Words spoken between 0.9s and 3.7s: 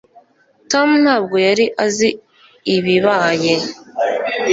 ntabwo yari azi ibibaye